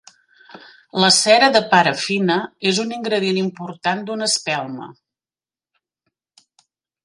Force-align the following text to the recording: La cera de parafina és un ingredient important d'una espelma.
La 1.03 1.09
cera 1.17 1.49
de 1.55 1.61
parafina 1.73 2.39
és 2.71 2.81
un 2.85 2.95
ingredient 2.97 3.39
important 3.43 4.03
d'una 4.11 4.31
espelma. 4.33 4.91